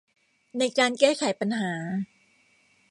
[0.57, 1.73] ในการแก้ไขปัญหา